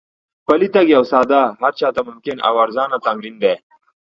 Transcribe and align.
پلی 0.45 0.67
تګ 0.75 0.87
یو 0.95 1.03
ساده، 1.11 1.41
هر 1.61 1.73
چا 1.79 1.87
ته 1.95 2.01
ممکن 2.09 2.37
او 2.47 2.53
ارزانه 2.63 2.97
تمرین 3.05 3.35
دی. 3.41 3.53